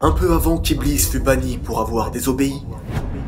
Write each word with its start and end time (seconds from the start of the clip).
Un 0.00 0.12
peu 0.12 0.32
avant 0.32 0.58
qu'Iblis 0.58 0.98
fût 0.98 1.18
banni 1.18 1.58
pour 1.58 1.80
avoir 1.80 2.12
désobéi, 2.12 2.62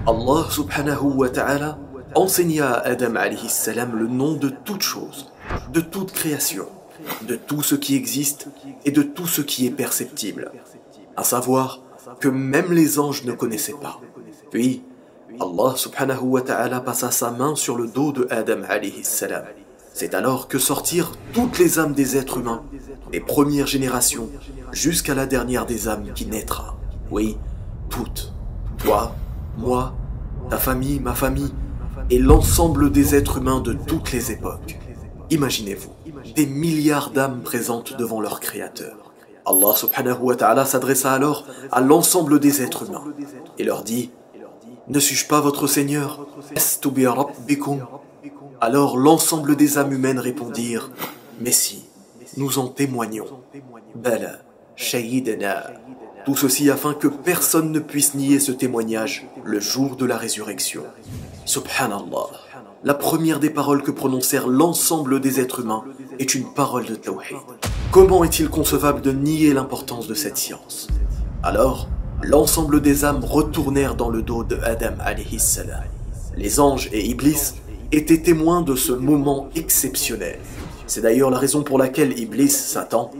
Allah 0.07 0.47
subhanahu 0.49 1.17
wa 1.17 1.29
ta'ala 1.29 1.81
enseigna 2.15 2.75
à 2.75 2.91
Adam 2.91 3.17
alayhi 3.17 3.49
salam 3.49 3.99
le 3.99 4.07
nom 4.07 4.35
de 4.35 4.51
toute 4.51 4.83
chose, 4.83 5.33
de 5.73 5.81
toute 5.81 6.13
création, 6.13 6.67
de 7.23 7.35
tout 7.35 7.63
ce 7.63 7.75
qui 7.75 7.97
existe 7.97 8.47
et 8.85 8.93
de 8.93 9.03
tout 9.03 9.27
ce 9.27 9.43
qui 9.43 9.67
est 9.67 9.73
perceptible, 9.73 10.53
à 11.17 11.25
savoir 11.25 11.81
que 12.21 12.29
même 12.29 12.73
les 12.73 13.01
anges 13.01 13.25
ne 13.25 13.33
connaissaient 13.33 13.73
pas. 13.73 14.01
Puis, 14.53 14.85
Allah 15.41 15.75
subhanahu 15.75 16.23
wa 16.23 16.43
ta'ala 16.43 16.81
passa 16.81 17.11
sa 17.11 17.33
main 17.33 17.57
sur 17.57 17.77
le 17.77 17.89
dos 17.89 18.13
de 18.13 18.29
Adam 18.31 18.63
alayhi 18.69 19.03
salam. 19.03 19.43
C'est 20.01 20.15
alors 20.15 20.49
que 20.49 20.59
sortirent 20.59 21.13
toutes 21.35 21.59
les 21.59 21.79
âmes 21.79 21.93
des 21.93 22.17
êtres 22.17 22.39
humains, 22.39 22.63
des 23.13 23.21
premières 23.21 23.67
générations, 23.67 24.31
jusqu'à 24.73 25.15
la 25.15 25.27
dernière 25.27 25.67
des 25.67 25.89
âmes 25.89 26.15
qui 26.15 26.25
naîtra. 26.25 26.79
Oui, 27.11 27.37
toutes. 27.91 28.33
Toi, 28.79 29.15
moi, 29.59 29.93
ta 30.49 30.57
famille, 30.57 31.01
ma 31.01 31.13
famille, 31.13 31.53
et 32.09 32.19
l'ensemble 32.19 32.91
des 32.91 33.15
êtres 33.15 33.37
humains 33.37 33.61
de 33.61 33.75
toutes 33.75 34.11
les 34.13 34.33
époques. 34.33 34.79
Imaginez-vous, 35.29 35.93
des 36.35 36.47
milliards 36.47 37.11
d'âmes 37.11 37.43
présentes 37.43 37.99
devant 37.99 38.23
leur 38.23 38.41
Créateur. 38.41 39.13
Allah 39.45 39.75
subhanahu 39.75 40.23
wa 40.23 40.35
ta'ala 40.35 40.65
s'adressa 40.65 41.13
alors 41.13 41.45
à 41.71 41.83
l'ensemble 41.83 42.41
des 42.41 42.63
êtres 42.63 42.89
humains 42.89 43.05
et 43.59 43.65
leur 43.65 43.85
dit 43.85 44.11
Ne 44.89 44.99
suis-je 44.99 45.29
pas 45.29 45.43
votre 45.43 45.67
Seigneur? 45.67 46.27
Alors 48.63 48.99
l'ensemble 48.99 49.57
des 49.57 49.79
âmes 49.79 49.93
humaines 49.93 50.19
répondirent 50.19 50.91
Mais 51.41 51.53
nous 52.37 52.59
en 52.59 52.69
témoignons. 52.69 53.25
Bala, 53.95 54.41
Shayidana. 54.77 55.71
Tout 56.27 56.37
ceci 56.37 56.69
afin 56.69 56.93
que 56.93 57.09
personne 57.09 57.73
ne 57.73 57.81
puisse 57.81 58.15
nier 58.15 58.39
ce 58.39 58.53
témoignage 58.53 59.27
le 59.45 59.61
jour 59.61 59.97
de 59.97 60.05
la 60.05 60.19
résurrection. 60.19 60.83
Subhanallah. 61.47 62.29
La 62.85 62.93
première 62.93 63.41
des 63.41 63.49
paroles 63.49 63.83
que 63.83 63.91
prononcèrent 63.91 64.47
l'ensemble 64.47 65.21
des 65.21 65.41
êtres 65.41 65.61
humains 65.61 65.85
est 66.19 66.35
une 66.35 66.53
parole 66.53 66.85
de 66.85 66.97
Tawhid. 66.97 67.39
Comment 67.91 68.25
est-il 68.25 68.51
concevable 68.51 69.01
de 69.01 69.13
nier 69.13 69.55
l'importance 69.55 70.07
de 70.07 70.15
cette 70.15 70.37
science? 70.37 70.87
Alors, 71.43 71.89
l'ensemble 72.23 72.83
des 72.83 73.07
âmes 73.07 73.25
retournèrent 73.25 73.97
dans 73.97 74.11
le 74.11 74.21
dos 74.21 74.45
de 74.45 74.59
Adam 74.63 74.97
salam. 75.39 75.83
Les 76.37 76.61
anges 76.61 76.91
et 76.93 77.07
Iblis 77.07 77.55
étaient 77.93 78.19
témoins 78.19 78.63
de 78.63 78.75
ce 78.75 78.93
moment 78.93 79.49
exceptionnel. 79.57 80.39
C'est 80.87 81.01
d'ailleurs 81.01 81.31
la 81.31 81.39
raison 81.39 81.63
pour 81.63 81.79
laquelle 81.79 82.19
Iblis, 82.19 82.51
Satan, 82.51 83.11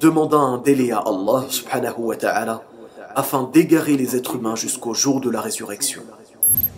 demanda 0.00 0.36
un 0.36 0.58
délai 0.58 0.92
à 0.92 0.98
Allah 0.98 1.46
subhanahu 1.48 1.98
wa 1.98 2.16
ta'ala 2.16 2.62
afin 3.14 3.48
d'égarer 3.52 3.96
les 3.96 4.16
êtres 4.16 4.36
humains 4.36 4.56
jusqu'au 4.56 4.94
jour 4.94 5.20
de 5.20 5.30
la 5.30 5.40
résurrection. 5.40 6.02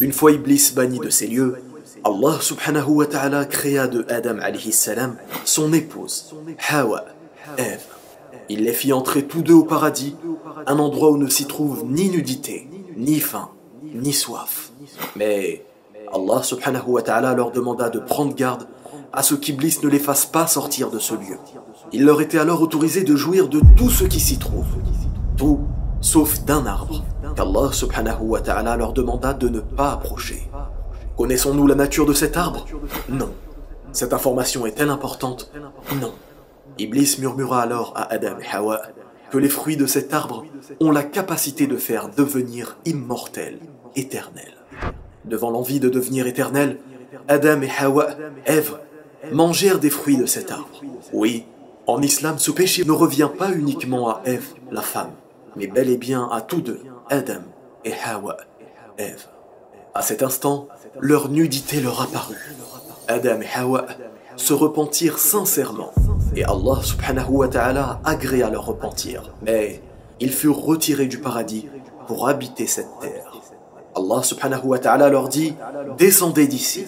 Une 0.00 0.12
fois 0.12 0.32
Iblis 0.32 0.72
banni 0.74 0.98
de 0.98 1.10
ces 1.10 1.26
lieux, 1.26 1.56
Allah 2.04 2.38
subhanahu 2.40 2.88
wa 2.88 3.06
ta'ala 3.06 3.44
créa 3.44 3.86
de 3.86 4.06
Adam 4.08 4.38
alayhi 4.40 4.72
salam 4.72 5.16
son 5.44 5.72
épouse, 5.72 6.34
Hawa, 6.70 7.04
Ève. 7.58 7.84
Il 8.48 8.64
les 8.64 8.72
fit 8.72 8.92
entrer 8.92 9.24
tous 9.24 9.42
deux 9.42 9.54
au 9.54 9.64
paradis, 9.64 10.16
un 10.66 10.78
endroit 10.78 11.10
où 11.10 11.18
ne 11.18 11.28
s'y 11.28 11.46
trouve 11.46 11.84
ni 11.86 12.08
nudité, 12.08 12.68
ni 12.96 13.20
faim, 13.20 13.50
ni 13.94 14.12
soif. 14.12 14.72
Mais 15.14 15.62
Allah 16.12 16.42
subhanahu 16.42 16.88
wa 16.88 17.02
ta'ala 17.02 17.34
leur 17.34 17.50
demanda 17.50 17.88
de 17.88 17.98
prendre 17.98 18.34
garde 18.34 18.66
à 19.12 19.22
ce 19.22 19.34
qu'Iblis 19.34 19.78
ne 19.82 19.88
les 19.88 19.98
fasse 19.98 20.26
pas 20.26 20.46
sortir 20.46 20.90
de 20.90 20.98
ce 20.98 21.14
lieu. 21.14 21.38
Il 21.92 22.04
leur 22.04 22.20
était 22.20 22.38
alors 22.38 22.62
autorisé 22.62 23.02
de 23.02 23.16
jouir 23.16 23.48
de 23.48 23.60
tout 23.76 23.90
ce 23.90 24.04
qui 24.04 24.20
s'y 24.20 24.38
trouve. 24.38 24.66
Tout 25.36 25.60
sauf 26.00 26.44
d'un 26.44 26.66
arbre 26.66 27.04
qu'Allah 27.36 27.72
subhanahu 27.72 28.22
wa 28.22 28.40
ta'ala 28.40 28.76
leur 28.76 28.92
demanda 28.92 29.34
de 29.34 29.48
ne 29.48 29.60
pas 29.60 29.92
approcher. 29.92 30.48
Connaissons-nous 31.16 31.66
la 31.66 31.74
nature 31.74 32.06
de 32.06 32.12
cet 32.12 32.36
arbre? 32.36 32.66
Non. 33.08 33.30
Cette 33.92 34.12
information 34.12 34.66
est-elle 34.66 34.90
importante? 34.90 35.52
Non. 36.00 36.12
Iblis 36.78 37.16
murmura 37.18 37.62
alors 37.62 37.92
à 37.96 38.12
Adam 38.12 38.38
et 38.40 38.56
Hawa 38.56 38.80
que 39.30 39.38
les 39.38 39.48
fruits 39.48 39.76
de 39.76 39.86
cet 39.86 40.14
arbre 40.14 40.44
ont 40.80 40.90
la 40.90 41.02
capacité 41.02 41.66
de 41.66 41.76
faire 41.76 42.08
devenir 42.08 42.76
immortels, 42.84 43.58
éternels. 43.96 44.56
Devant 45.24 45.50
l'envie 45.50 45.80
de 45.80 45.88
devenir 45.88 46.26
éternel, 46.26 46.78
Adam 47.28 47.62
et 47.62 47.70
Hawa, 47.78 48.08
Ève, 48.46 48.78
mangèrent 49.32 49.78
des 49.78 49.90
fruits 49.90 50.16
de 50.16 50.26
cet 50.26 50.50
arbre. 50.50 50.82
Oui, 51.12 51.44
en 51.86 52.00
islam, 52.02 52.38
ce 52.38 52.50
péché 52.50 52.84
ne 52.84 52.92
revient 52.92 53.30
pas 53.36 53.50
uniquement 53.52 54.08
à 54.08 54.22
Ève, 54.24 54.46
la 54.70 54.82
femme, 54.82 55.12
mais 55.56 55.66
bel 55.66 55.90
et 55.90 55.96
bien 55.96 56.28
à 56.32 56.40
tous 56.40 56.60
deux, 56.60 56.80
Adam 57.08 57.42
et 57.84 57.92
Hawa, 58.04 58.36
Ève. 58.98 59.26
À 59.94 60.02
cet 60.02 60.22
instant, 60.22 60.68
leur 61.00 61.28
nudité 61.28 61.80
leur 61.80 62.00
apparut. 62.00 62.54
Adam 63.08 63.40
et 63.40 63.58
Hawa 63.58 63.86
se 64.36 64.52
repentirent 64.52 65.18
sincèrement 65.18 65.92
et 66.36 66.44
Allah 66.44 66.80
subhanahu 66.82 67.30
wa 67.30 67.48
ta'ala 67.48 68.00
agréa 68.04 68.50
leur 68.50 68.66
repentir. 68.66 69.34
Mais 69.42 69.82
ils 70.20 70.32
furent 70.32 70.62
retirés 70.62 71.06
du 71.06 71.18
paradis 71.18 71.66
pour 72.06 72.28
habiter 72.28 72.66
cette 72.66 72.98
terre. 73.00 73.19
Allah 73.94 74.22
subhanahu 74.22 74.66
wa 74.66 74.78
ta'ala 74.78 75.08
leur 75.08 75.28
dit 75.28 75.54
Descendez 75.98 76.46
d'ici. 76.46 76.84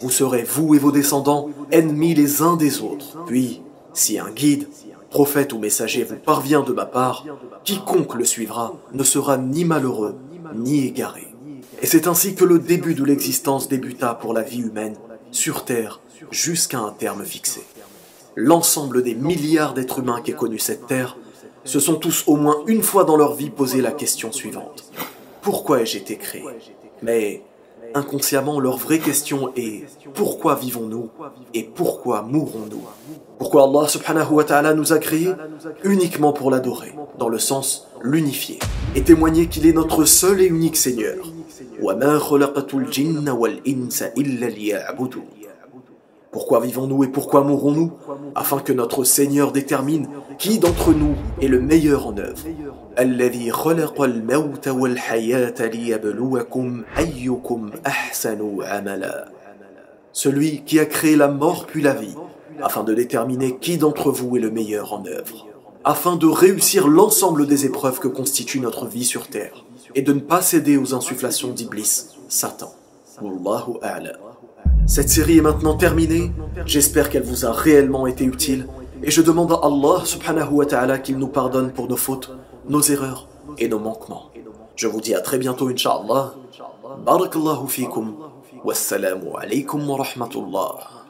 Vous 0.00 0.10
serez, 0.10 0.42
vous 0.42 0.74
et 0.74 0.78
vos 0.78 0.92
descendants, 0.92 1.48
ennemis 1.70 2.14
les 2.14 2.42
uns 2.42 2.56
des 2.56 2.82
autres. 2.82 3.18
Puis, 3.26 3.62
si 3.94 4.18
un 4.18 4.30
guide, 4.30 4.68
prophète 5.10 5.52
ou 5.52 5.58
messager 5.58 6.04
vous 6.04 6.16
parvient 6.16 6.62
de 6.62 6.72
ma 6.72 6.86
part, 6.86 7.24
quiconque 7.64 8.14
le 8.14 8.24
suivra 8.24 8.74
ne 8.92 9.04
sera 9.04 9.36
ni 9.36 9.64
malheureux 9.64 10.16
ni 10.54 10.86
égaré. 10.86 11.28
Et 11.80 11.86
c'est 11.86 12.06
ainsi 12.06 12.34
que 12.34 12.44
le 12.44 12.58
début 12.58 12.94
de 12.94 13.04
l'existence 13.04 13.68
débuta 13.68 14.14
pour 14.14 14.32
la 14.34 14.42
vie 14.42 14.60
humaine 14.60 14.96
sur 15.30 15.64
Terre 15.64 16.00
jusqu'à 16.30 16.78
un 16.78 16.90
terme 16.90 17.24
fixé. 17.24 17.62
L'ensemble 18.36 19.02
des 19.02 19.14
milliards 19.14 19.74
d'êtres 19.74 19.98
humains 19.98 20.20
qui 20.22 20.32
connu 20.32 20.58
cette 20.58 20.86
Terre 20.86 21.16
se 21.64 21.80
sont 21.80 21.96
tous 21.96 22.24
au 22.26 22.36
moins 22.36 22.56
une 22.66 22.82
fois 22.82 23.04
dans 23.04 23.16
leur 23.16 23.34
vie 23.34 23.50
posé 23.50 23.80
la 23.80 23.92
question 23.92 24.32
suivante. 24.32 24.91
Pourquoi 25.42 25.82
ai-je 25.82 25.98
été 25.98 26.16
créé 26.16 26.44
Mais 27.02 27.42
inconsciemment, 27.94 28.60
leur 28.60 28.76
vraie 28.76 29.00
question 29.00 29.52
est 29.56 29.84
pourquoi 30.14 30.54
vivons-nous 30.54 31.10
et 31.52 31.64
pourquoi 31.64 32.22
mourrons-nous 32.22 32.82
Pourquoi 33.38 33.64
Allah 33.64 33.88
subhanahu 33.88 34.34
wa 34.34 34.44
ta'ala 34.44 34.74
nous 34.74 34.92
a 34.92 34.98
créés 34.98 35.32
uniquement 35.82 36.32
pour 36.32 36.50
l'adorer, 36.50 36.94
dans 37.18 37.28
le 37.28 37.38
sens 37.38 37.88
l'unifier, 38.02 38.60
et 38.94 39.02
témoigner 39.02 39.48
qu'il 39.48 39.66
est 39.66 39.72
notre 39.72 40.04
seul 40.04 40.40
et 40.40 40.46
unique 40.46 40.76
Seigneur? 40.76 41.26
Pourquoi 46.32 46.60
vivons-nous 46.60 47.04
et 47.04 47.08
pourquoi 47.08 47.42
mourrons-nous 47.42 47.92
Afin 48.34 48.58
que 48.58 48.72
notre 48.72 49.04
Seigneur 49.04 49.52
détermine 49.52 50.08
qui 50.38 50.58
d'entre 50.58 50.94
nous 50.94 51.14
est 51.42 51.46
le 51.46 51.60
meilleur 51.60 52.06
en 52.06 52.16
œuvre. 52.16 52.42
Celui 60.12 60.62
qui 60.64 60.78
a 60.80 60.86
créé 60.86 61.16
la 61.16 61.28
mort 61.28 61.66
puis 61.66 61.82
la 61.82 61.92
vie, 61.92 62.14
afin 62.62 62.82
de 62.82 62.94
déterminer 62.94 63.58
qui 63.58 63.76
d'entre 63.76 64.10
vous 64.10 64.34
est 64.38 64.40
le 64.40 64.50
meilleur 64.50 64.94
en 64.94 65.04
œuvre, 65.04 65.46
afin 65.84 66.16
de 66.16 66.26
réussir 66.26 66.88
l'ensemble 66.88 67.46
des 67.46 67.66
épreuves 67.66 67.98
que 67.98 68.08
constitue 68.08 68.60
notre 68.60 68.86
vie 68.86 69.04
sur 69.04 69.28
terre, 69.28 69.66
et 69.94 70.00
de 70.00 70.14
ne 70.14 70.20
pas 70.20 70.40
céder 70.40 70.78
aux 70.78 70.94
insufflations 70.94 71.50
d'Iblis, 71.50 72.06
Satan. 72.28 72.72
Cette 74.92 75.08
série 75.08 75.38
est 75.38 75.40
maintenant 75.40 75.74
terminée. 75.74 76.32
J'espère 76.66 77.08
qu'elle 77.08 77.22
vous 77.22 77.46
a 77.46 77.50
réellement 77.50 78.06
été 78.06 78.24
utile. 78.24 78.66
Et 79.02 79.10
je 79.10 79.22
demande 79.22 79.50
à 79.52 79.60
Allah 79.62 80.04
subhanahu 80.04 80.52
wa 80.52 80.66
ta'ala 80.66 80.98
qu'il 80.98 81.16
nous 81.16 81.28
pardonne 81.28 81.72
pour 81.72 81.88
nos 81.88 81.96
fautes, 81.96 82.30
nos 82.68 82.82
erreurs 82.82 83.26
et 83.56 83.68
nos 83.68 83.78
manquements. 83.78 84.30
Je 84.76 84.86
vous 84.88 85.00
dis 85.00 85.14
à 85.14 85.22
très 85.22 85.38
bientôt, 85.38 85.68
Inch'Allah. 85.68 86.34
Barakallahu 87.06 87.68
fikum. 87.68 88.16
Wassalamu 88.64 89.28
alaykum 89.40 89.88
wa 89.88 89.96
rahmatullah. 89.96 91.01